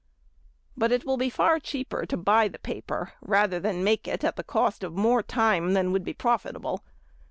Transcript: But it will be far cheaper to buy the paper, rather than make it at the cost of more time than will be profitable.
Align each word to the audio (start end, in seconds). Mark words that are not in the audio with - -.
But 0.75 0.91
it 0.91 1.05
will 1.05 1.17
be 1.17 1.29
far 1.29 1.59
cheaper 1.59 2.07
to 2.07 2.17
buy 2.17 2.47
the 2.47 2.57
paper, 2.57 3.13
rather 3.21 3.59
than 3.59 3.83
make 3.83 4.07
it 4.07 4.23
at 4.23 4.35
the 4.35 4.43
cost 4.43 4.83
of 4.83 4.93
more 4.97 5.21
time 5.21 5.73
than 5.73 5.91
will 5.91 5.99
be 6.01 6.11
profitable. 6.11 6.81